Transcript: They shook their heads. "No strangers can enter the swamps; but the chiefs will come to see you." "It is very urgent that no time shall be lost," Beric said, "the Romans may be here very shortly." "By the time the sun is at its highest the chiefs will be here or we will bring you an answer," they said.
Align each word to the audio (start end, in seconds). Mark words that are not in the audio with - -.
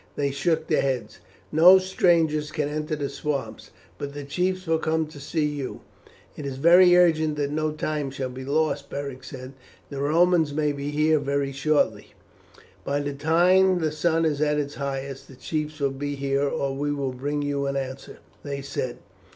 They 0.15 0.31
shook 0.31 0.65
their 0.65 0.81
heads. 0.81 1.19
"No 1.51 1.77
strangers 1.77 2.51
can 2.51 2.67
enter 2.67 2.95
the 2.95 3.07
swamps; 3.07 3.69
but 3.99 4.15
the 4.15 4.23
chiefs 4.23 4.65
will 4.65 4.79
come 4.79 5.05
to 5.05 5.19
see 5.19 5.45
you." 5.45 5.81
"It 6.35 6.43
is 6.43 6.57
very 6.57 6.97
urgent 6.97 7.35
that 7.35 7.51
no 7.51 7.69
time 7.71 8.09
shall 8.09 8.31
be 8.31 8.43
lost," 8.43 8.89
Beric 8.89 9.23
said, 9.23 9.53
"the 9.91 10.01
Romans 10.01 10.53
may 10.55 10.71
be 10.71 10.89
here 10.89 11.19
very 11.19 11.51
shortly." 11.51 12.15
"By 12.83 13.01
the 13.01 13.13
time 13.13 13.77
the 13.77 13.91
sun 13.91 14.25
is 14.25 14.41
at 14.41 14.57
its 14.57 14.73
highest 14.73 15.27
the 15.27 15.35
chiefs 15.35 15.79
will 15.79 15.91
be 15.91 16.15
here 16.15 16.49
or 16.49 16.75
we 16.75 16.91
will 16.91 17.13
bring 17.13 17.43
you 17.43 17.67
an 17.67 17.75
answer," 17.75 18.17
they 18.41 18.63
said. 18.63 18.97